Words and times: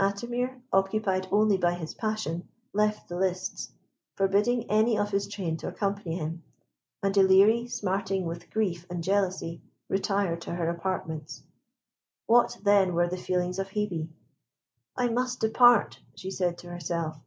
Atimir, 0.00 0.60
occupied 0.72 1.28
only 1.30 1.56
by 1.56 1.72
his 1.74 1.94
passion, 1.94 2.48
left 2.72 3.08
the 3.08 3.14
lists, 3.16 3.70
forbidding 4.16 4.68
any 4.68 4.98
of 4.98 5.12
his 5.12 5.28
train 5.28 5.56
to 5.58 5.68
accompany 5.68 6.16
him; 6.16 6.42
and 7.04 7.14
Ilerie, 7.14 7.70
smarting 7.70 8.24
with 8.26 8.50
grief 8.50 8.84
and 8.90 9.04
jealousy, 9.04 9.62
retired 9.88 10.40
to 10.40 10.54
her 10.56 10.68
apartments. 10.68 11.44
What 12.26 12.58
then 12.64 12.94
were 12.94 13.06
the 13.06 13.16
feelings 13.16 13.60
of 13.60 13.68
Hebe! 13.68 14.08
"I 14.96 15.06
must 15.06 15.38
depart," 15.38 16.00
she 16.16 16.32
said 16.32 16.58
to 16.58 16.70
herself. 16.70 17.20